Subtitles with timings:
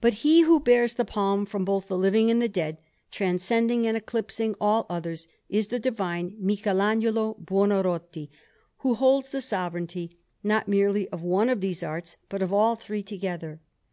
[0.00, 2.78] But he who bears the palm from both the living and the dead,
[3.12, 8.28] transcending and eclipsing all others, is the divine Michelagnolo Buonarroti,
[8.78, 13.04] who holds the sovereignty not merely of one of these arts, but of all three
[13.04, 13.60] together.